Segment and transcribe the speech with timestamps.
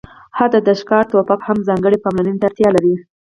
[0.37, 2.93] حتی د ښکار ټوپک هم ځانګړې پاملرنې ته اړتیا لري